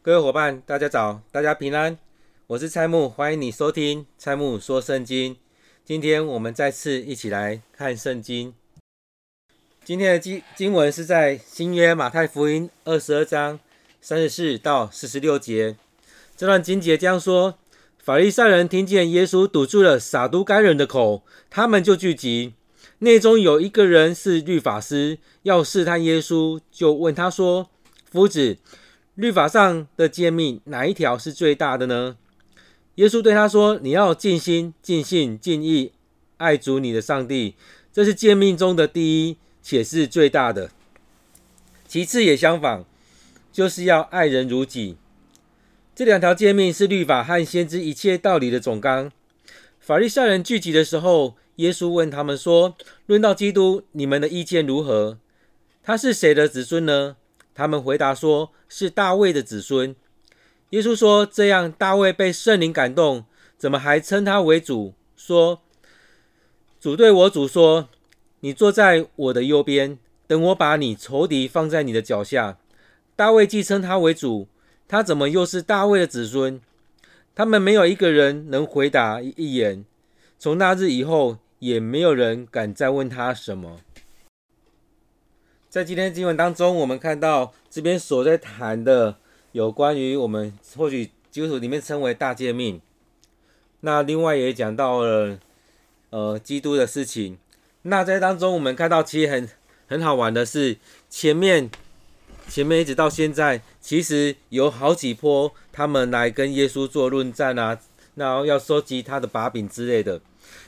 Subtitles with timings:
[0.00, 1.98] 各位伙伴，大家早，大家平安。
[2.46, 5.36] 我是蔡木，欢迎你收听蔡木说圣经。
[5.84, 8.54] 今天我们再次一起来看圣经。
[9.84, 13.58] 今天的经经文是在新约马太福音二十二章
[14.00, 15.76] 三十四到四十六节。
[16.36, 17.58] 这段经节将说：
[17.98, 22.54] 法利赛人听见耶稣堵住了撒都该人的口，他们就聚集。
[23.00, 27.68] 内中有一个人是律法师，要试探耶稣，就问他说
[28.10, 28.58] ：“夫子，
[29.18, 32.16] 律法上的诫命哪一条是最大的呢？”
[32.94, 35.92] 耶稣对他说：“你要尽心、尽性、尽意
[36.36, 37.54] 爱主你的上帝，
[37.92, 40.70] 这是诫命中的第一。”且是最大的，
[41.86, 42.86] 其次也相仿，
[43.52, 44.96] 就是要爱人如己。
[45.94, 49.12] 这两条诫命是律法和先知一切道理的总纲。
[49.78, 55.18] 法利赛人聚集的时候，耶稣问他们说：“论到基督，你们的意见如何？
[55.82, 57.16] 他是谁的子孙呢？”
[57.58, 59.96] 他们回答说：“是大卫的子孙。”
[60.70, 63.24] 耶稣说：“这样，大卫被圣灵感动，
[63.56, 64.94] 怎么还称他为主？
[65.16, 65.60] 说，
[66.78, 67.88] 主对我主说。”
[68.42, 72.58] 你坐在我的右边，等我把你仇敌放在你的脚下。
[73.16, 74.46] 大卫既称他为主，
[74.86, 76.60] 他怎么又是大卫的子孙？
[77.34, 79.84] 他们没有一个人能回答一言。
[80.38, 83.80] 从那日以后，也没有人敢再问他什么。
[85.70, 89.16] 在今天经文当中，我们看到这边所在谈的
[89.52, 92.80] 有关于我们或许基督徒里面称为大诫命。
[93.80, 95.38] 那另外也讲到了
[96.08, 97.36] 呃基督的事情。
[97.82, 99.46] 那在当中，我们看到其实很
[99.86, 100.78] 很好玩的是，
[101.10, 101.70] 前面
[102.48, 107.78] 前面一直到现在，其实有好几波他们来跟耶稣做论战啊，
[108.14, 110.18] 然后要收集他的把柄之类的。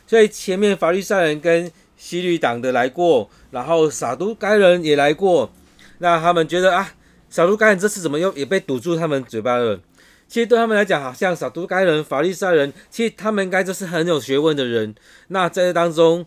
[0.07, 5.53] 所以前面法律赛人跟希律党的来过，然后撒都该人也来过，
[5.98, 6.95] 那他们觉得啊，
[7.29, 9.79] 撒都该人这次怎么又也被堵住他们嘴巴了？
[10.27, 14.95] 其实对他们来讲，好像撒都该人、法利赛人，其实他们应该就是很有学问的人。
[15.29, 16.25] 那在这当中。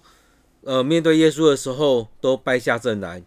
[0.66, 3.22] 呃，面对耶稣的时候都败下阵来，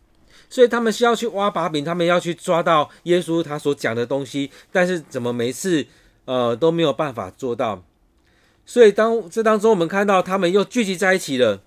[0.49, 5.85] 所以他们需要去挖把柄，他们要去抓到耶稣他所讲的东西，但是怎么每次
[6.25, 7.85] 呃都没有办法做到。
[8.65, 11.61] 所以当这当中我们看到他们又聚集在一起了，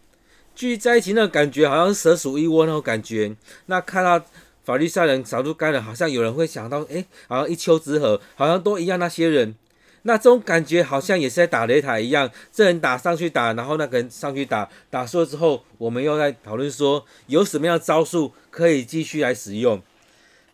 [0.60, 3.34] 聚在一起那种感觉好像蛇鼠一窝那种感觉。
[3.68, 4.22] 那看到
[4.66, 9.56] 法律赛人、撒都该人，好像有人会想到，诶，好像一丘之貉，好像都一样那些人。
[10.02, 19.82] 那这种感觉好像也是在打擂台一样，这人打上去打，然后那个人上去打，打输了之后，我们又在讨论说有什么样的招数可以继续来使用。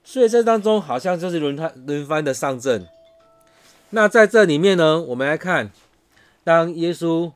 [0.03, 2.87] 所以这当中好像就是轮番轮番的上阵。
[3.89, 5.71] 那在这里面呢，我们来看，
[6.43, 7.31] 当耶稣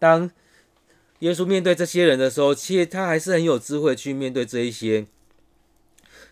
[0.00, 0.28] 当
[1.20, 5.06] 耶稣面对这些人的时候，其实他还是很有智慧去面对这一些。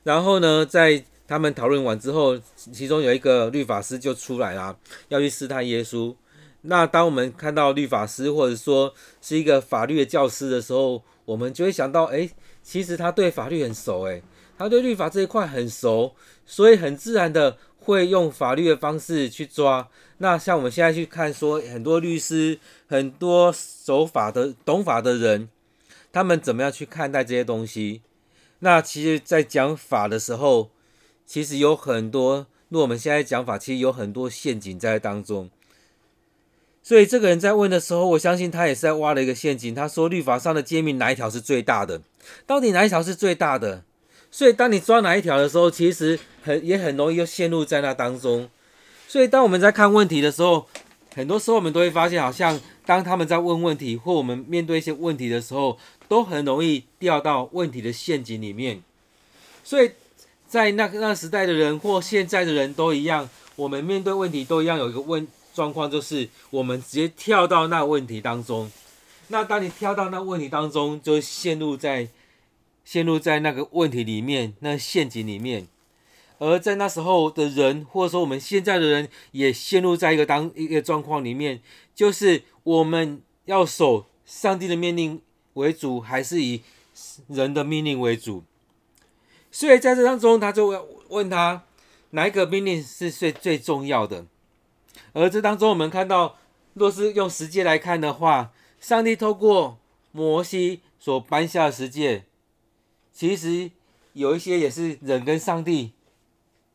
[0.04, 6.14] 然后呢，在他们讨论完之后，其中有一个律法师就出来了，要去试探耶稣。
[6.62, 12.30] 那当我们看到律法师或者说是一个法律的教师的时候，我们就会想到，哎，
[12.62, 14.22] 其实他对法律很熟，哎，
[14.56, 16.14] 他对律法这一块很熟，
[16.46, 19.88] 所以很自然的会用法律的方式去抓。
[20.18, 25.48] 那像我们现在去看，说很多律师、很多守法的、懂法的人，
[26.12, 28.00] 他们怎么样去看待这些东西？
[28.60, 30.70] 那其实，在讲法的时候，
[31.26, 35.50] 其实有很多，如果我们现在讲法，其实有很多陷阱在当中。
[36.82, 39.74] 所以这个人在问的时候，我相信他也是在挖了一个陷阱。
[39.74, 42.00] 他说：“律法上的诫命哪一条是最大的？
[42.46, 43.82] 到底哪一条是最大的？”
[44.30, 48.48] 所以当你抓哪一条的时候，其实很也很容易又陷入在那当中。
[49.08, 50.66] 所以当我们在看问题的时候，
[51.14, 55.78] 很多时候我们都会发现，好像当他们在问问题，或我们面对一些问题的时候，
[56.08, 58.82] 都很容易掉到问题的陷阱里面。
[59.62, 59.90] 所以。
[60.48, 68.70] 在那个那时代的人或现在的人都一样，我们面对问题都一样，有一个问状况就是我们直接跳到那问题当中。
[69.26, 72.08] 那当你跳到那问题当中，就陷入在
[72.84, 75.66] 陷入在那个问题里面，那陷阱里面。
[76.38, 81.62] 而在那时候的人，或者说我们现在的人，也陷入在一个当一个状况里面，
[81.94, 85.22] 就是我们要守上帝的命令
[85.54, 86.62] 为主，还是以
[87.28, 88.44] 人的命令为主？
[89.50, 91.64] 所以在这当中，他就问他
[92.10, 94.26] 哪一个命令是最最重要的。
[95.14, 96.36] 而这当中，我们看到，
[96.74, 99.78] 若是用十诫来看的话，上帝透过
[100.12, 102.24] 摩西所颁下的十诫，
[103.14, 103.70] 其实
[104.12, 105.92] 有一些也是人跟上帝、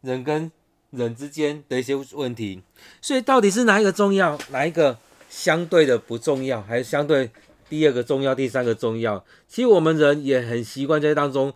[0.02, 0.52] 人跟
[0.92, 2.62] 人之间的一些问题。
[3.02, 4.98] 所以，到底是哪一个重要，哪一个
[5.30, 7.32] 相对的不重要，还是相对
[7.70, 9.26] 第二个重要、第三个重要？
[9.48, 11.54] 其实我们人也很习惯在当中。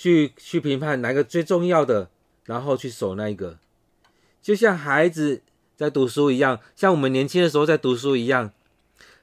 [0.00, 2.08] 去去评判哪个最重要的，
[2.44, 3.58] 然后去守那一个。
[4.40, 5.42] 就像孩子
[5.76, 8.52] 在读书一样，像我们年轻的时候在读书一样，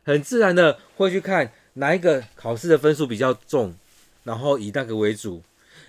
[0.04, 3.74] 很自然的会去看哪一个考试的分数比较重，
[4.26, 5.42] 然后以那个为主。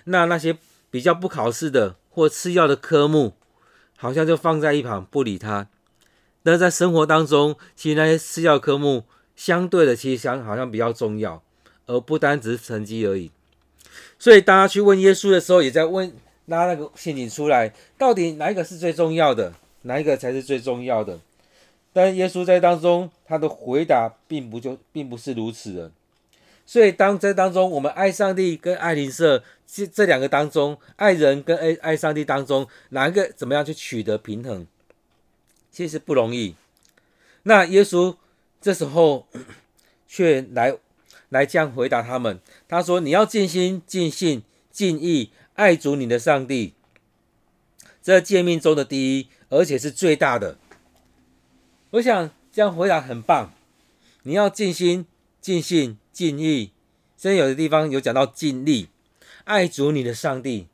[0.05, 0.57] 那那些
[0.89, 3.33] 比较不考试的或次要的科目，
[3.95, 5.67] 好像就放在一旁不理他。
[6.41, 9.03] 那在生活当中，其实那些次要科目
[9.35, 11.43] 相对的，其实相好像比较重要，
[11.85, 13.29] 而不单只是成绩而已。
[14.17, 16.11] 所以大家去问耶稣的时候，也在问
[16.47, 19.53] 拉那个陷阱出来，到底哪一个是最重要的？
[19.83, 21.19] 哪一个才是最重要的？
[21.93, 25.91] 但耶稣在当中，他的回答并不就并不是如此的。
[26.67, 34.67] 所以当这当中，我们爱上帝跟爱邻舍这这两个当中，爱人跟爱爱上帝当中，哪一个怎么样去取得平衡？
[35.71, 36.55] 其实不容易。
[37.43, 38.17] 那耶稣
[38.59, 39.27] 这时候
[40.09, 40.75] 却来
[41.29, 42.41] 来这样回答他们。
[42.67, 46.73] 他说：“你要尽心、尽性、尽意爱主你的上帝，
[48.03, 50.57] 这诫命中的第一，而且是最大的。”
[51.91, 53.53] 我想这样回答很棒。
[54.23, 55.05] 你要尽心、
[55.39, 56.71] 尽性、尽意，
[57.15, 58.89] 甚至有的地方有讲到尽力
[59.43, 60.65] 爱主你的上帝。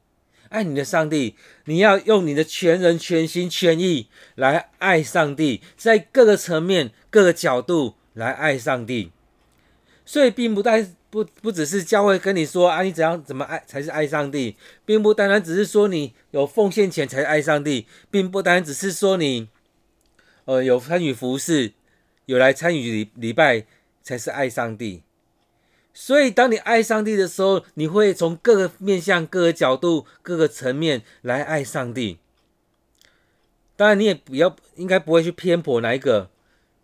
[0.48, 1.36] 爱你的上帝，
[1.66, 9.12] 你要用你的全人、全心、全意来爱上帝，在各个层面、各个角度来爱上帝。
[10.06, 14.56] 所以，并不单不不只是教会跟你说啊，你怎样怎么爱才是爱上帝，
[14.86, 19.50] 并不单单只是说你有奉献钱才是爱上帝，并不单只是说你
[20.46, 21.74] 呃有参与服饰、
[22.28, 23.66] 有来参与礼礼拜
[24.04, 25.02] 才是爱上帝。
[25.94, 32.18] 所以，当你爱上帝的时候，你会从各个面向、各个角度、各个层面来爱上帝。
[33.76, 36.32] 当然，你也不要应该不会去偏颇哪一个。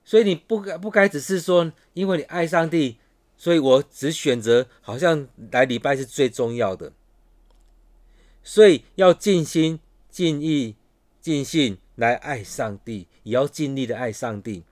[0.05, 2.97] 所以，你不该不该只是说，因为你爱上帝，
[3.35, 6.93] 所以我只选择好像来礼拜是最重要的。
[8.43, 9.79] 所以，要尽心、
[10.11, 10.75] 尽意、
[11.19, 14.63] 尽性来爱上帝，也要尽力的爱上帝。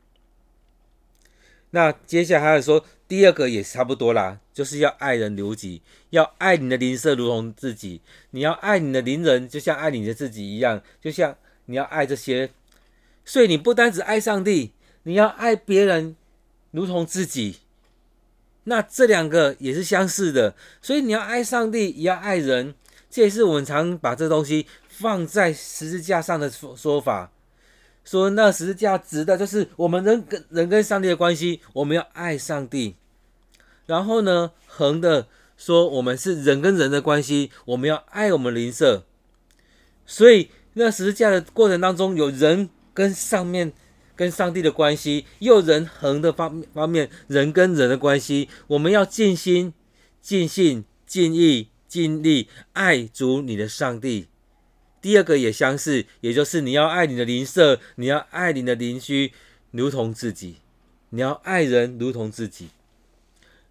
[1.78, 2.84] 那接下来还有说。
[3.08, 8.02] 第二个也差不多啦，就是要爱人如己，要爱你的邻舍如同自己。
[8.32, 11.38] 你要爱你的邻人，就像爱你的自己一样，就像
[11.68, 12.50] 你要爱这些。
[13.24, 16.18] 所以你不单只爱上帝，你要爱别人
[16.72, 17.60] 如同自己。
[18.66, 22.76] 那这两个也是相似的，所以你要爱上帝，也要爱人。
[23.10, 27.32] 这也是我们常把这东西放在十字架上的说说法。
[28.08, 32.96] 说那十字架指的就是我们人跟人跟上帝的关系，我们要爱上帝。
[33.86, 35.28] 然后呢，横的
[35.58, 39.04] 说我们是人跟人的关系，我们要爱我们邻舍。
[40.06, 43.74] 所以那十字架的过程当中，有人跟上面
[44.16, 49.74] 跟上帝的关系，又人横的方方面人跟人的关系，我们要尽心、
[50.22, 54.28] 尽性、尽意、尽力爱主你的上帝。
[55.02, 59.32] 第二个也相似，也就是你要爱你的邻舍，你要爱你的邻居，
[59.72, 60.56] 如同自己；
[61.10, 62.70] 你要爱人如同自己。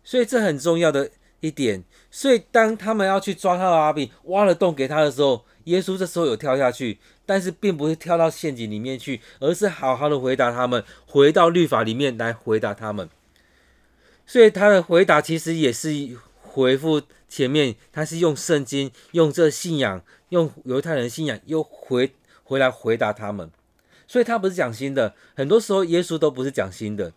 [0.04, 1.82] 所以这很重要的一点。
[2.10, 13.10] 所以当他们要去抓他的把柄，挖了洞给他的时候，耶稣这时候有跳下去，但是并不是跳到陷阱里面去，而是好好的回答他们，回到律法里面来回答他们。
[14.24, 15.90] 所以他的回答其实也是
[16.40, 17.02] 回复
[17.36, 20.02] 前面，他是用圣经，用这信仰。
[20.30, 22.12] 用犹太人信仰又回
[22.42, 23.50] 回来回答他们，
[24.08, 25.14] 所以他不是讲新的。
[25.36, 27.12] 很多时候耶稣都不是讲新的，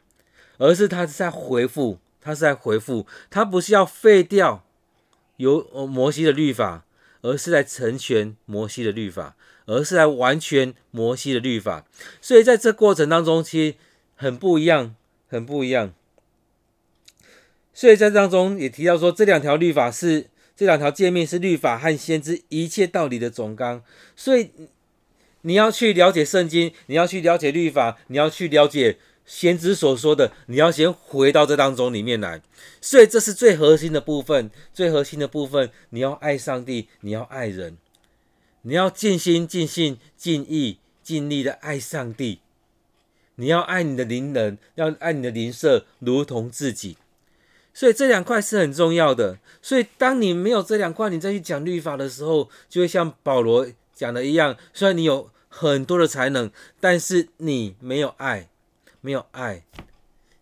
[0.57, 4.63] 而是他是在回复，他是在回复，他不是要废掉
[5.38, 6.85] 由摩西的律法，
[7.21, 9.35] 而是在成全摩西的律法，
[9.65, 11.85] 而是来完全摩西的律法。
[12.21, 13.75] 所以在这过程当中，其实
[14.15, 14.93] 很不一样，
[15.27, 15.95] 很不一样。
[17.73, 20.27] 所以在当中也提到说，这两条律法是。
[20.55, 23.81] 这两条诫命是律法和先知一切道理的总纲，
[24.13, 24.51] 所以
[25.43, 32.41] 你要去了解圣经，你要去了解律法，你要去了解先知所说的，你要先回到这当中里面来。
[32.81, 37.77] 所以这是最核心的部分，最核心的部分，你要爱上帝，你要爱人，
[38.63, 42.41] 你要尽心、尽性、尽意、尽力的爱上帝，
[43.35, 46.97] 你要爱你的邻人，要爱你的邻舍，如同自己。
[47.79, 49.39] 所以这两块是很重要的。
[49.62, 58.50] 所以当你没有这两块，你再去讲律法的时候，就会像保罗讲的一样：虽然你有很多的才能，但是你没有爱，
[59.00, 59.63] 没有爱，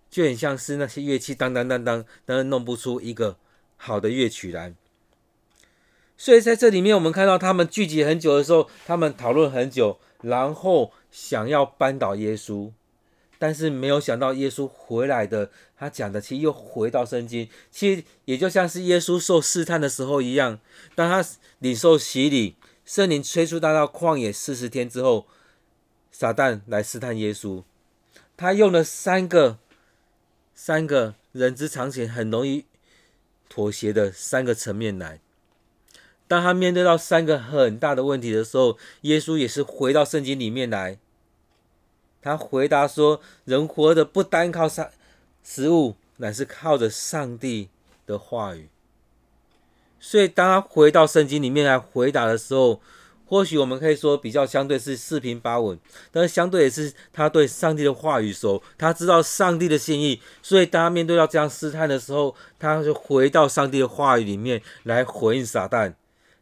[0.10, 3.38] 就很像是那些乐器当当当当，但是弄不出一个
[3.75, 4.74] 好的乐曲来。
[6.17, 12.72] 所以在这里面，我们看到他们聚集很久的时候，他们讨论很久，然后想要扳倒耶稣。
[13.39, 20.60] 但是没有想到耶稣回来的，他讲的其实又回到圣经，其实也就像是耶稣受试探的时候一样，
[20.96, 21.27] 当他
[21.60, 25.27] 领受洗礼，圣灵催促他到旷野四十天之后，
[26.12, 27.63] 撒旦来试探耶稣。
[28.36, 29.58] 他用了三个
[30.53, 32.65] 三个人之常情，很容易
[33.50, 35.20] 妥协的三个层面来。
[36.27, 41.00] 当他面对到三个很大的问题的时候，耶稣也是回到圣经里面来。
[42.27, 44.89] 他回答说：“人活的不单靠上
[45.43, 47.69] 食物，乃是靠着上帝
[48.05, 48.67] 的话语。”
[50.00, 52.81] 所以，当他回到圣经里面来回答的时候，
[53.25, 55.77] 或许我们可以说比较相对是四平八稳，
[56.12, 65.93] 但是相对也是他对上帝的话语熟，他知道上帝的心意，所以当他面对到这样试探的时候，他就回到上帝的话语里面来回应撒旦，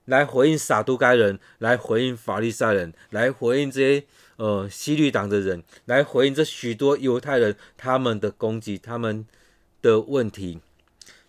[0.06, 4.06] 来回应撒都该人，来回应法利赛人，来回应这些
[4.38, 9.26] 呃西律党的人，来回应这许多犹太人他们的攻击，他们
[9.82, 10.60] 的问题。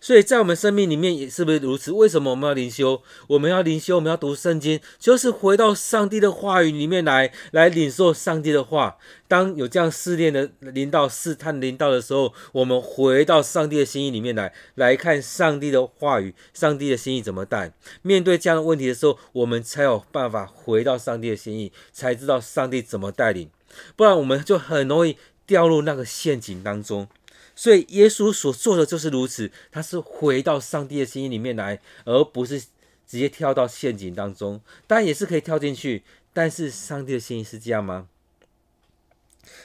[0.07, 1.91] 所以在我们生命里面也是不是如此？
[1.91, 3.03] 为什么我们要灵修？
[3.27, 8.99] 我们要灵修，我们要读圣经，就是回到上帝的话语里面来，来领受上帝的话。
[9.27, 17.73] 当有这样试炼的临到、试探临到的时候，我们回到上帝的心意里面来，来看上帝的话语，上帝的心意怎么带。
[18.03, 23.51] 面对这样的问题的时候，我们才有办法回到上帝的心意，才知道上帝怎么带领。
[23.97, 27.09] 不然我们就很容易掉入那个陷阱当中。
[27.57, 34.61] 所以耶稣所做的就是如此，他是回到上帝的心意里面来，而不是直接跳到陷阱当中。
[34.87, 36.03] 当然也是可以跳进去，
[36.35, 38.09] 但是上帝的心意是这样吗？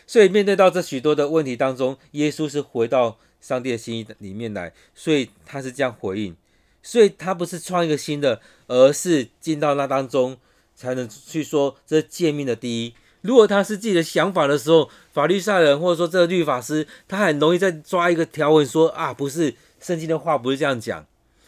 [0.07, 6.35] 所以面对到这许多的问题当中，耶稣是回到上帝的心意里面来，所以他是这样回应。
[6.81, 10.37] 所以他不是创一个新的，而是进到那当中，
[10.75, 12.93] 才能去说这诫命的第一。
[13.21, 21.05] 如果他是自己的想法的时候，法利赛人或者说这个律法师，他很容易再抓一个条文说啊，不是圣经的话不是这样讲。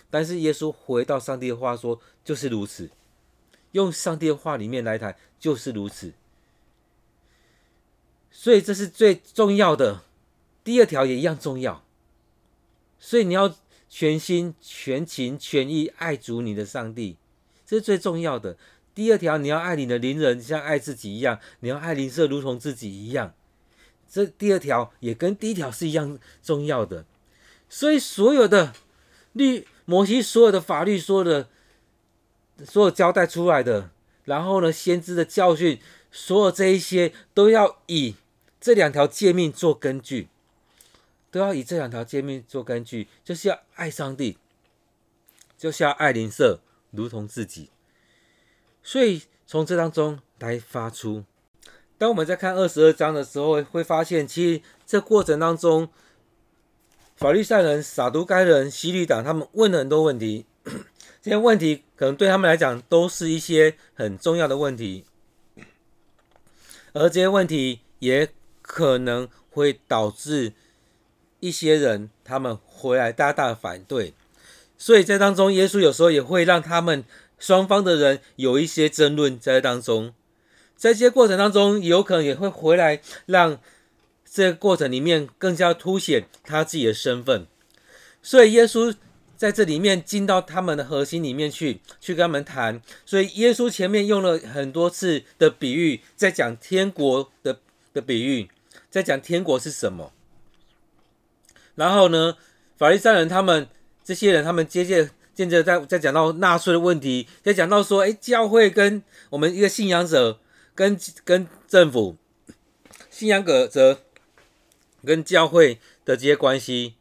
[0.10, 2.92] 但是耶稣回到上帝的话说，就是如此，
[3.72, 6.14] 用上帝的话里面来谈，就是如此。
[8.32, 10.04] 所以这是最重要的，
[10.64, 11.84] 第二条也一样重要。
[13.00, 13.56] 所以你要
[13.90, 17.18] 全心全情全意爱主你的上帝，
[17.66, 18.58] 这是最重要的。
[18.96, 23.34] 第二条，你要爱你的邻人像爱自己一样，你要爱邻舍如同自己一样。
[24.08, 27.06] 这第二条也跟第一条是一样重要的。
[27.68, 28.74] 所以所有的
[29.32, 31.50] 律，摩西所有的法律说的，
[32.64, 33.90] 所有交代出来的，
[34.26, 35.80] 然后呢，先知的教训，
[36.12, 38.16] 所有这一些都要以
[38.62, 40.28] 这两条诫命做根据，
[41.32, 44.38] 都要以这两条诫命做根据，就是要爱上帝，
[45.58, 46.60] 就是要爱邻舍
[46.92, 47.72] 如同自己。
[48.84, 51.24] 所以从这当中来发出，
[51.98, 55.88] 当我们在看二十二章的时候，会发现其实这过程当中，
[57.16, 60.46] 法利赛人、撒都该人、希律党他们问了很多问题，
[61.24, 65.06] 这些问题可能对他们来讲都是一些很重要的问题，
[66.92, 68.28] 而这些问题也
[68.62, 70.52] 可能会导致
[71.40, 74.14] 一些人他们回来大大的反对，
[74.78, 77.06] 所以在当中，耶稣有时候也会让他们。
[77.44, 80.14] 双方的人有一些争论在当中，
[80.78, 83.60] 在这些过程当中，有可能也会回来，让
[84.24, 87.46] 这个过程里面更加凸显他自己的身份。
[88.22, 88.96] 所以耶稣
[89.36, 92.82] 在这里面进到他们的核心里面去，去跟他们谈。
[93.06, 97.60] 所以耶稣前面用了很多次的比喻，在讲天国的
[97.94, 98.50] 的比喻，
[98.90, 100.14] 在讲天国是什么。
[101.76, 102.38] 然后呢，
[102.78, 103.68] 法利赛人他们
[104.02, 105.12] 这些人，他们接见。
[105.34, 110.40] 接着再再讲到纳税的问题，再讲到说，哎，教会跟我们一个信仰者
[110.76, 112.16] 跟跟政府
[113.10, 114.00] 信仰者
[115.04, 116.94] 跟教会的这些关系，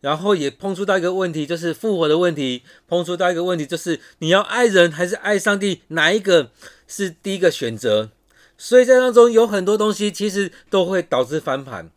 [0.00, 6.50] 然后也碰触到一个问题，就是复活的问题，碰触到一个问题，就是你要爱人还是爱上帝，哪一个
[6.86, 8.10] 是第一个选择？
[8.58, 11.90] 所以在当中有很多东西，其实都会导致翻盘。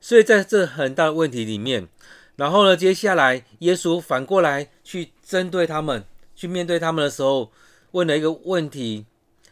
[0.00, 1.88] 所以在这很大的问题里面。
[2.36, 7.50] 然后呢，接下来耶稣反过来去针对他们，去面对他们的时候，
[7.92, 9.06] 问了一个问题：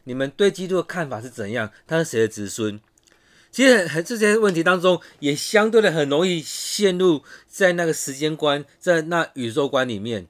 [0.04, 1.70] 你们对基督的看法是怎样？
[1.86, 2.78] 他是谁的子孙？
[3.50, 10.26] 其实很这些问题当中，也相对的很容易陷入在那个时间观，在那宇宙观里面。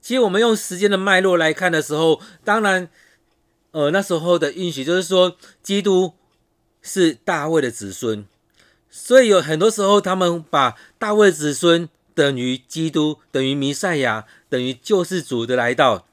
[0.00, 2.88] 其实我们用时间的脉络来看的时候，当然，
[3.70, 6.14] 呃，那时候的允许就是说，基督
[6.80, 8.26] 是大卫的子孙。
[8.94, 16.06] 所以有很多时候，他们把大卫子孙等于基督，等于弥赛亚，等于救世主的来到。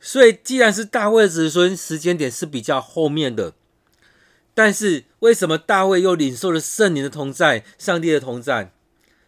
[0.00, 3.52] 所以，既然是大卫子孙，时间点是比较后面的。
[4.54, 8.72] 但是，为什么大卫又领受了圣灵的同在，上帝的同在，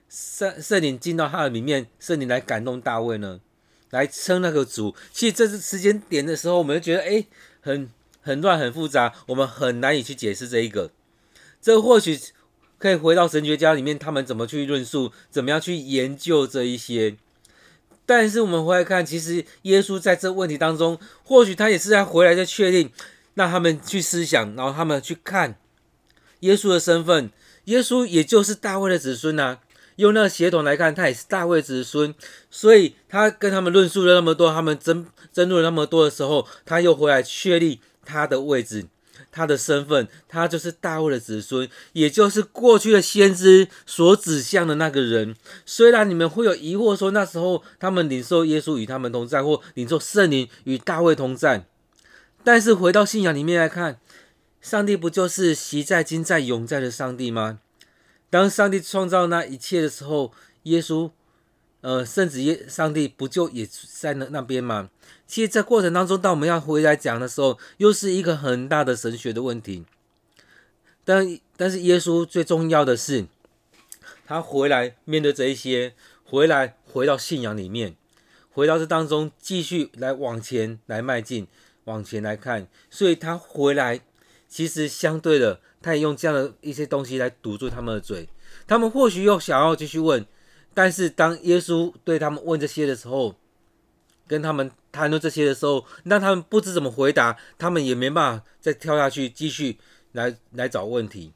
[0.09, 3.41] 圣圣灵进到他的里面，圣灵来感动大卫呢？
[3.91, 4.97] 来称那个主。
[5.13, 7.27] 其实这是时间点的时候，我们就觉得，哎，
[7.61, 7.91] 很。
[8.21, 10.91] 很乱、很复杂，我们很难以去解释这一个。
[11.63, 12.19] 这或许
[12.79, 17.17] 可以回到神学家里面，他们怎么去论述，怎么样去研究这一些。
[18.07, 22.91] 但是我们回来看，其实耶稣在这问题当中，或许他也是在回来再确定，
[23.35, 25.57] 让他们去思想，然后他们去看
[26.41, 27.31] 耶稣的身份。
[27.65, 29.59] 耶稣也就是大卫的子孙呐、
[29.97, 32.15] 用那个血统来看，他也是大卫子孙，
[32.51, 35.05] 所以他跟他们论述了那么多，他们争
[35.35, 38.87] 争论了那么多的时候，他又回来确立他的位置。
[39.31, 45.35] 他的身份，他就是大卫的子孙，也就是过去的先知所指向的那个人。
[45.65, 51.67] 虽然你们会有疑惑，说那时候他们领受耶稣与他们同在，或领受圣灵与大卫同在，
[52.43, 54.01] 但是回到信仰里面来看，
[54.61, 57.61] 上帝不就是昔在、今在、永在的上帝吗？
[58.31, 60.33] 当上帝创造那一切的时候，
[60.65, 61.11] 耶稣。
[61.81, 64.91] 呃，圣子耶上帝不就也在那那边吗？
[65.29, 69.85] 其实，在过程当中，当我们要回来讲的时候，又是一个很大的神学的问题。
[71.05, 73.27] 但但是，耶稣最重要的是，
[74.27, 75.95] 他回来面对这一些，
[76.25, 77.95] 回来回到信仰里面，
[78.51, 81.47] 回到这当中，继续来往前来迈进，
[81.85, 82.67] 往前来看。
[82.91, 84.01] 所以，他回来，
[84.49, 88.29] 其实相对的，他也用这样的一些东西来堵住他们的嘴。
[88.67, 90.27] 他们或许又想要继续问。
[90.79, 93.35] 但是当耶稣对他们问这些的时候，
[94.29, 99.79] 跟他们谈论这些的时候，让他们不知怎么回答，他们也没办法再跳下去继续
[100.13, 101.33] 来来找问题。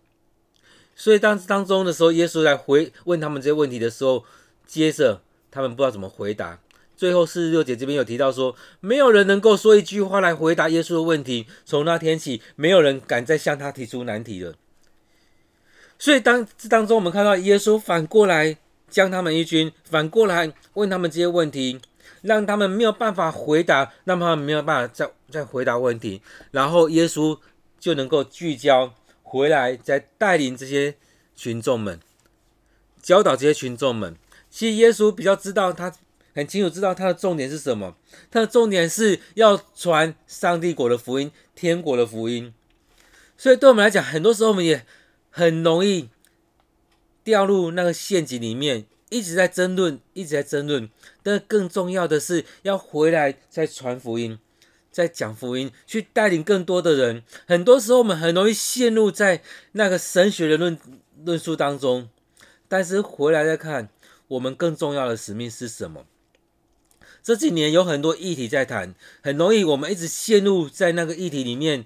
[0.95, 4.25] 所以当当中的时候，耶稣来回问他们这些问题的时候，
[4.65, 5.21] 接着
[5.51, 6.61] 他们不知道怎么回答。
[6.97, 11.49] 最后四十六节这边有提到说，没有人能够说一句话来回答耶稣的问题。
[11.65, 14.55] 从那天起，没有人敢再向他提出难题了。
[15.99, 18.59] 所以当这当中，我们看到耶稣反过来。
[18.93, 21.81] 将他们一军，反过来问他们这些问题，
[22.21, 26.21] 让他们没有办法回答，让他们没有办法再再回答问题，
[26.51, 27.39] 然后耶稣
[27.81, 30.95] 就能够聚焦回来，再带领这些
[31.35, 31.99] 群众们，
[33.01, 34.15] 教导这些群众们。
[34.51, 35.91] 其实耶稣比较知道，他
[36.35, 37.97] 很清楚知道他的重点是什么，
[38.31, 42.53] 他的重点是要传上帝国的福音，天国的福音。
[43.39, 44.85] 所以对我们来讲，很多时候我们也
[45.31, 46.11] 很容易。
[47.25, 50.89] 掉入那个陷阱里面，一直在争论，一直在争论。
[51.23, 54.39] 但更重要的是，要回来再传福音，
[54.91, 57.23] 再讲福音，去带领更多的人。
[57.47, 60.79] 很多时候，我们很容易陷入在那个神学的论
[61.25, 62.09] 论述当中。
[62.69, 63.91] 但是回来再看，
[64.29, 66.07] 我们更重要的使命是什么？
[67.23, 71.85] 这几年有很多议题在谈，很容易我们一直陷入在那个议题里面。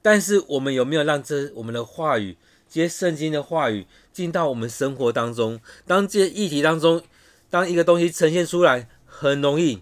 [0.00, 2.36] 但是我们有没有让这我们的话语？
[2.76, 7.00] 这些圣经的话语进到我们生活当中，当这些议题当中，
[7.48, 9.80] 当一个东西呈现出来，很容易，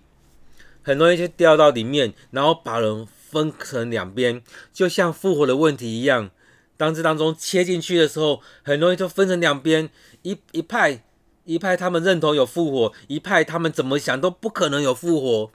[0.81, 4.41] 很容易就掉到里面，然后把人分成两边，
[4.73, 6.31] 就像复活的问题一样。
[6.77, 9.91] 当这当中切进去的时候，很容易就分成两边，
[10.23, 11.03] 一一派
[11.43, 15.51] 一派他们认同有复活，一派他们怎么想都不可能有复活。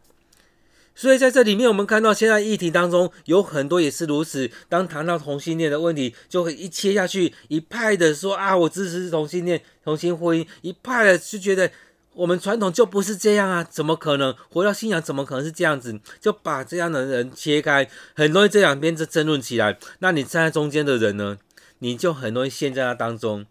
[1.00, 4.52] 所以在这里面，我们看到现在议题当中有很多也是如此。
[4.68, 11.72] 当谈到同性恋的问题，就会一切下去，一派的说啊，我支持同性恋、同性婚姻；一派的就觉得
[12.14, 15.02] 我们传统就不是这样啊，怎么可能回到信仰？
[15.02, 15.98] 怎么可能是这样子？
[16.20, 19.80] 就把这样的人切开，很容易这两边就争论起来。
[20.00, 21.38] 那你站在中间的人呢，
[21.78, 23.46] 你就很容易陷在那当中。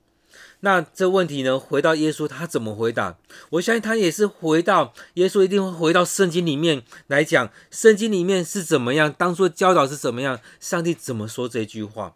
[0.61, 1.57] 那这问题呢？
[1.57, 3.17] 回到耶稣，他怎么回答？
[3.51, 12.15] 我相信他也是回到耶稣，一定会回到圣经里面来讲，圣经里面是怎么样，当初教导是怎么样，上帝怎么说这句话。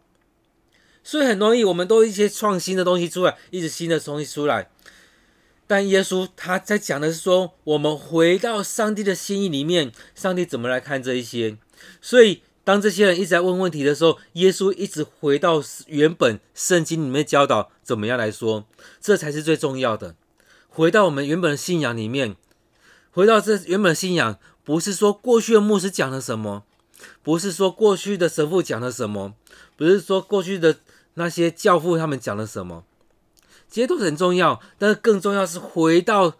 [1.03, 4.69] 所以很容易，我们都一些创新的东西出来，一直新的东西出来。
[5.65, 11.55] 但耶稣他在讲的是说，我们回到上帝的心意里面，上帝怎么来看这一些？
[12.01, 12.41] 所以。
[12.63, 18.65] 当这些人一直在问问题的时候，耶稣一直回到原本圣经里面教导怎么样来说，
[19.01, 20.15] 这才是最重要的。
[20.69, 22.35] 回到我们原本的信仰里面，
[23.11, 26.63] 回到这原本的信仰，不是说过去的牧师讲了什么，
[27.21, 29.33] 不是说过去的神父讲了什么，
[29.75, 30.77] 不是说过去的
[31.15, 32.85] 那些教父他们讲了什么，
[33.69, 34.61] 这些都很重要。
[34.79, 36.37] 但是更重要是回到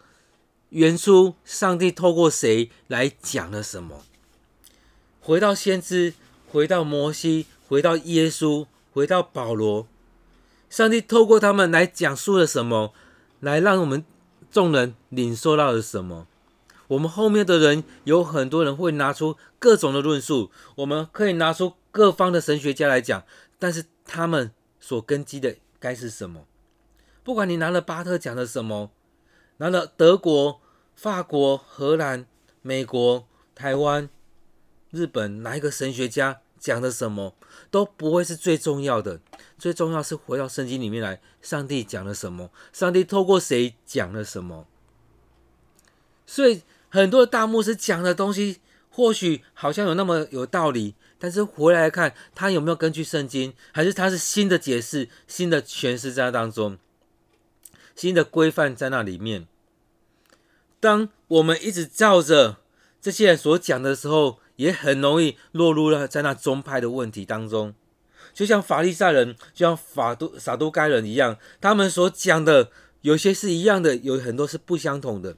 [0.70, 4.02] 原初，上帝透过谁来讲了什么。
[5.24, 6.12] 回到先知，
[6.52, 9.88] 回到摩西，回到耶稣，回到保罗，
[10.68, 12.92] 上帝透过他们来讲述了什么？
[13.40, 14.04] 来让我们
[14.50, 16.26] 众人领受到了什么？
[16.88, 23.24] 我们后面的人有很多人会拿出各种的论述，我们可以拿出各方的神学家来讲，
[23.58, 26.44] 但是他们所根基的该是什么？
[27.22, 28.90] 不管你拿了巴特讲的什么，
[29.56, 30.60] 拿了德国、
[30.94, 32.26] 法国、荷兰、
[32.60, 34.10] 美国、台湾。
[34.94, 37.34] 日本哪一个神学家讲的什么，
[37.70, 39.20] 都不会是最重要的。
[39.58, 42.50] 最重要是回到圣经里面来，上帝讲了什么？
[42.72, 44.68] 上帝透过谁讲了什么？
[46.24, 56.78] 所以很多的大牧师讲的东西，或许好像有那么有道理，但是回来看他有没有根据圣经，还是他是新的解释、新的诠释在当中，
[57.96, 59.48] 新的规范在那里面。
[60.78, 62.58] 当我们一直照着
[63.00, 67.74] 这些人所讲的时候，也很容易落入了在那宗派的问题当中。
[68.32, 72.70] 就像法利赛人，就像法都撒都该人一样，他们所讲的
[73.02, 75.36] 有些是一样的，有很多是不相同的。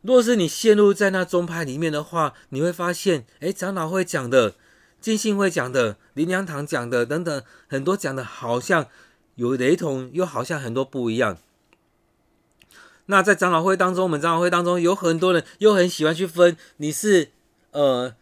[0.00, 4.54] 若是你陷入在那宗派里面的话，你会发现，哎，长老会讲的、
[5.00, 8.86] 金信会讲的、林良堂讲的等等，很多讲的好像
[9.36, 11.38] 有雷同，又好像很多不一样。
[13.06, 17.30] 那在长老会当中，我们长老会当中有很多人又很喜欢去分，你是
[17.74, 18.14] 呃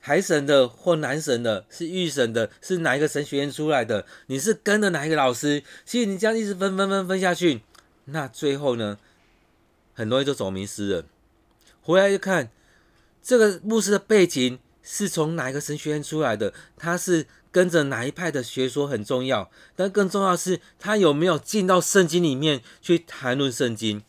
[0.00, 4.06] 海神的或男神的，是御神的，是哪一个神学院出来的？
[4.28, 5.62] 你是跟着哪一个老师？
[5.84, 7.60] 其实你这样一直分分分分下去，
[8.06, 8.98] 那最后呢？
[9.92, 11.04] 很多人就走迷失了，
[11.80, 12.50] 回来就看
[13.22, 24.02] 这个牧师的背景是从哪一个神学院出来的，他是跟着哪一派的学说很重要，但更重要是他有没有进到圣经里面去谈论圣经，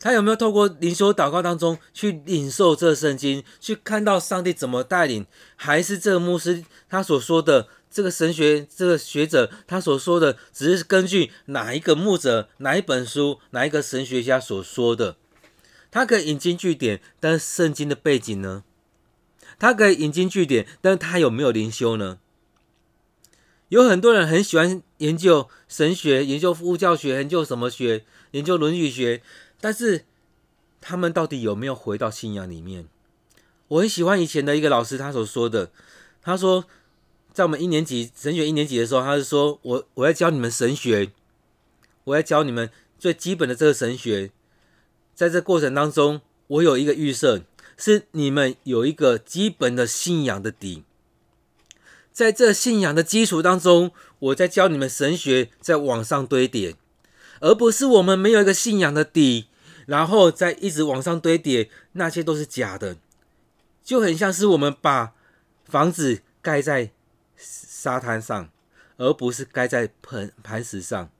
[0.00, 7.68] 他有没有透过灵修祷告当中去领受这圣经，去看到上帝怎么带领，还是这个牧师他所说的。
[7.92, 15.16] 这个神学这个学者他所说的，只是根据哪一个牧者、哪一本书、哪一个神学家所说的，
[15.90, 18.62] 他可以引经据典，但是圣经的背景呢？
[19.58, 22.20] 他可以引经据典，但是他有没有灵修呢？
[23.70, 29.20] 有很多人很喜欢研究神学、研究佛教学、研究什么学、研究伦理学，
[29.60, 30.04] 但是
[30.80, 32.86] 他们到底有没有回到信仰里面？
[33.68, 35.70] 我很喜欢以前的一个老师他所说的，
[36.22, 36.64] 他说。
[37.32, 41.12] 在我们一年级神学一年级的时候，他是说我我要教你们神学，
[42.02, 42.68] 我要教你们
[42.98, 44.32] 最基本的这个神学。
[45.14, 47.44] 在这过程当中，我有一个预设，
[47.76, 50.82] 是你们有一个基本的信仰的底。
[52.10, 56.74] 在这信仰的基础当中，我在教你们神学，在往上堆叠，
[57.38, 59.46] 而不是我们没有一个信仰的底，
[59.90, 62.96] 然后再一直往上堆叠，那些都是假的，
[63.82, 65.12] 就很像是我们把
[65.64, 66.92] 房子盖在。
[67.42, 68.50] 沙滩上，
[68.98, 71.10] 而不是盖在磐磐石上。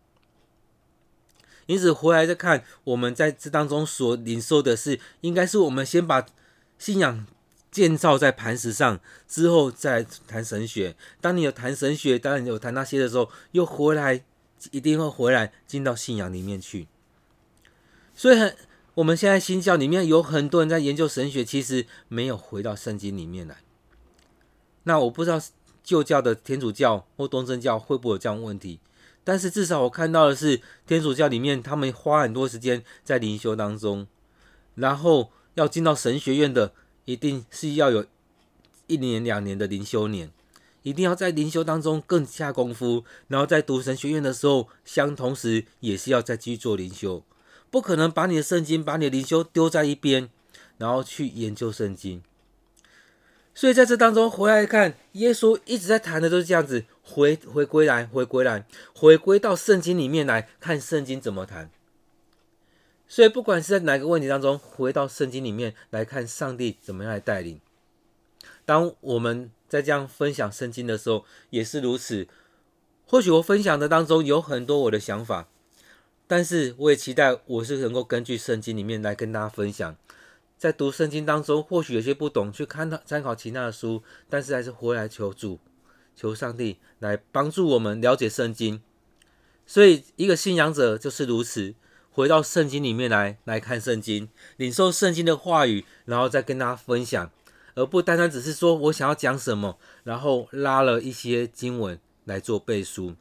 [1.64, 6.26] 因此回来再看，我们在这当中所领受的是，应该是我们先把
[6.78, 7.26] 信仰
[7.70, 10.94] 建造在磐石上，之后再谈神学。
[11.22, 14.22] 当你有谈神学，当然有谈那些的时候，又回来，
[14.70, 16.86] 一定会回来进到信仰里面去。
[18.20, 18.54] 所以很，
[18.96, 23.56] 我们现在新教里面有很多人在研究神学，其实没有回到圣经里面来。
[24.82, 25.40] 那我不知道。
[25.82, 28.78] 旧教的天主教或东正教会不会有这样问题？
[29.24, 34.06] 但是至少我看到的是，天主教里面他们花很多时间在灵修当中，
[34.74, 36.74] 然后要进到神学院的，
[37.06, 38.04] 一定是要有
[38.86, 40.30] 一年两年的灵修年，
[40.82, 47.24] 一定要在灵修当中更下功夫，然后在读神学院的时候，相同时也是要再继续做灵修，
[47.70, 50.28] 不可能把你的圣经、把你的灵修丢在一边，
[50.78, 52.22] 然后去研究圣经。
[53.54, 61.70] 所以在这当中回来看，耶稣一直在谈的都是这样子，回回归来，回归来，回归到圣经里面来看圣经怎么谈。
[63.06, 67.60] 所以不管是在哪个问题当中，回到圣经里面来看上帝怎么样来带领。
[68.64, 72.28] 当我们在这样分享圣经的时候，也是如此。
[73.04, 75.48] 或许我分享的当中有很多我的想法，
[76.30, 79.96] 但是我也期待我是能够根据圣经里面来跟大家分享。
[80.56, 85.58] 在读圣经当中，或许有些不懂，去看他参考其他的书，但是还是回来求主，
[86.14, 88.80] 求上帝来帮助我们了解圣经。
[89.66, 91.74] 所以，一个信仰者就是如此，
[92.12, 97.28] 回到圣经里面来来看圣经，领受圣经的话语，然后再跟大家分享，
[97.74, 103.16] 而不单单只是说我想要讲什么，然后拉了一些经文来做背书。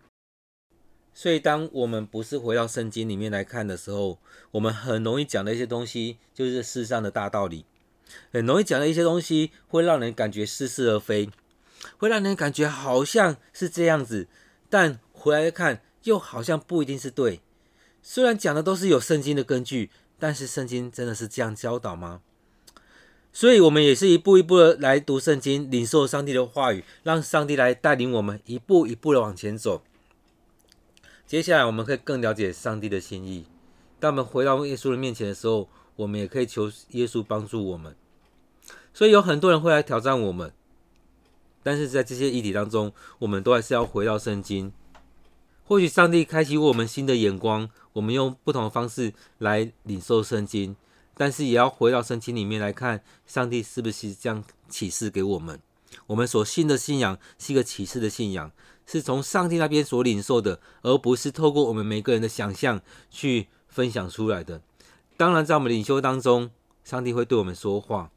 [1.22, 4.18] 所以，当我们不是回到圣经里面来看的时候，
[4.52, 7.66] 我们很容易讲的一些东西，就是世上的大道理，
[8.32, 11.30] 很容易讲的一些东西，会让人感觉似是而非，
[11.98, 14.30] 会让人感觉好像是这样子，
[14.70, 17.42] 但回来看，又好像不一定是对。
[18.02, 22.22] 虽然讲的都是有圣经的根据，但是圣经真的是这样教导吗？
[23.34, 29.84] 所以，我们也是一步一步的来读圣经，领受上帝的话语，让上帝来带领我们一步一步的往前走。
[31.30, 33.46] 接下来我们可以更了解上帝的心意。
[34.00, 37.96] 当我们回到耶稣的面前的时候，我们也可以求耶稣帮助我们。
[38.96, 40.52] 所以有很多人会来挑战我们，
[41.62, 44.74] 但是在这些议题当中，我们都还是要回到圣经。
[45.66, 50.76] 或许上帝开启我们新的眼光，我们用不同的方式来领受圣经，
[51.14, 55.60] 但是也要回到圣经里面来看，上帝是不是这样启示给我们？
[56.08, 58.52] 我们所信的信仰是一个启示的信仰，
[58.92, 64.64] 是从上帝那边所领受的，而不是透过我们每个人的想象去分享出来的。
[65.16, 66.50] 当然，在我们灵修当中，
[66.84, 68.10] 上帝会对我们说话；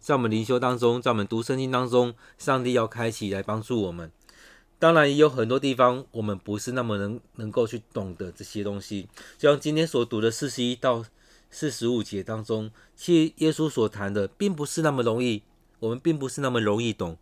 [0.00, 4.10] 在我们灵修当中，在我们读圣经当中，上帝要开启来帮助我们。
[4.78, 11.04] 当然也有很多地方我们不是那么能能够去懂得这些东西，就像今天所读的四十一到
[11.50, 15.42] 四十五节当中，其实耶稣所谈的并不是那么容易，
[15.80, 17.18] 我们并不是那么容易懂，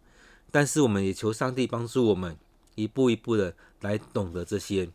[0.52, 2.37] 但是我们也求上帝帮助我们
[2.74, 4.88] 一步一步的来懂得这些。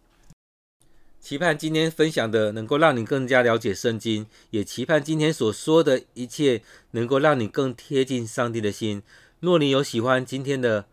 [1.20, 6.62] 期盼今天分享的能够让你更加了解圣经，也期盼今天所说的一切
[6.92, 9.04] 能够让你更贴近上帝的心。
[9.42, 10.86] 若你有喜欢今天的，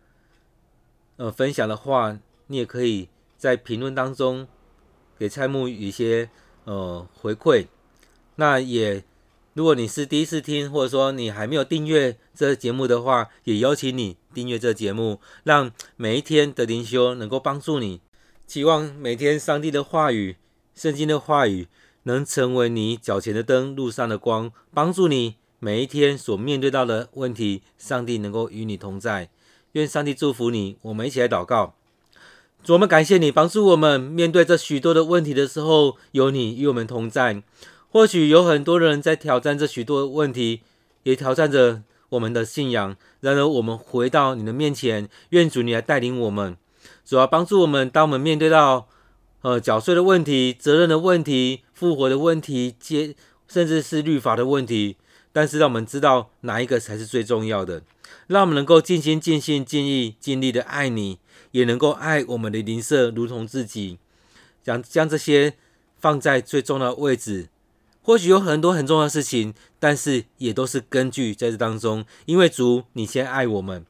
[1.15, 4.47] 呃，分享的话，你也可以在评论当中
[5.17, 6.29] 给蔡木一些
[6.65, 7.67] 呃回馈。
[8.35, 9.03] 那也，
[9.57, 17.99] 如果你是第一次听，或者说你还没有订阅这节目的话，也邀请你订阅这节目，让每一天的灵修能够帮助你。
[18.45, 20.35] 期望每天上帝的话语、
[20.75, 21.67] 圣经的话语
[22.03, 29.31] 能成为你脚前的灯、路上的光，帮助你每一天所面对到的问题，上帝能够与你同在。
[29.71, 30.77] 愿上帝祝福你。
[30.83, 31.73] 我们一起来祷告。
[32.63, 37.41] 主，我们感谢你帮助我们面对这许多的问题的时候，有你与我们同在。
[37.97, 40.61] 或许有很多人在挑战这许多问题，
[41.01, 42.95] 也挑战着我们的信仰。
[43.21, 46.55] 然而，我们回到你的面前，愿主你来带领我们。
[47.03, 48.87] 主要帮助我们，当我们面对到
[49.41, 53.15] 呃缴税的问题、责任的问题、复活的问题、接
[53.47, 54.97] 甚至是律法的问题，
[55.33, 57.81] 但是让我们知道哪一个才是最重要的。
[58.27, 61.17] 让我们能够尽心、尽性、尽意、尽力的爱你，
[61.49, 63.97] 也能够爱我们的邻舍如同自己，
[64.61, 65.55] 将将这些
[65.99, 67.49] 放在最重要的位置。
[68.07, 73.85] 或许有很多很重要的事情，但是也都是根据在这当中，因为主你先爱我们，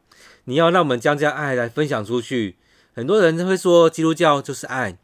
[0.46, 2.56] 你要让我们将这样爱来分享出去。
[2.96, 4.98] 很多人会说基督教就是爱，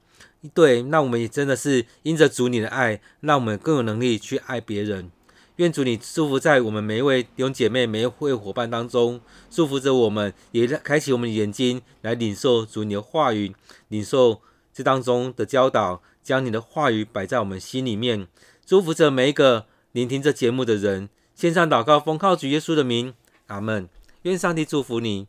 [0.55, 5.11] 对，那我们也真的是因着主你的爱，让我们更有能力去爱别人。
[5.57, 9.21] 愿主你祝福在我们每一位弟兄姐妹、每一位伙伴当中，
[9.51, 13.53] 祝福着我们，也开启我们的眼睛来领受主你的话语，
[13.89, 14.41] 领受
[14.73, 18.27] 这当中的教导，将你的话语摆在我们心里面，
[18.65, 21.09] 祝福着每一个聆听这节目的人。
[21.35, 23.13] 线上祷告，奉靠主耶稣的名，
[23.47, 23.89] 阿门。
[24.21, 25.27] 愿上帝祝福你。